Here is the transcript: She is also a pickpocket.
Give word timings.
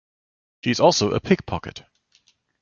She 0.63 0.71
is 0.71 0.79
also 0.79 1.11
a 1.11 1.19
pickpocket. 1.19 1.83